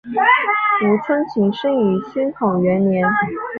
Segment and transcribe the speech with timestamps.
[0.83, 3.07] 吴春晴生于宣统元年。